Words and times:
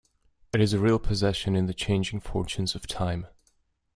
It 0.51 0.61
is 0.61 0.73
a 0.73 0.79
real 0.79 0.97
possession 0.97 1.55
in 1.55 1.67
the 1.67 1.75
changing 1.75 2.21
fortunes 2.21 2.73
of 2.73 2.87
time. 2.87 3.27